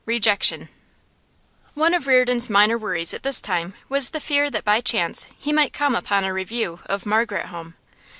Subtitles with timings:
[0.07, 0.67] REJECTION
[1.75, 5.53] One of Reardon's minor worries at this time was the fear that by chance he
[5.53, 7.75] might come upon a review of 'Margaret Home.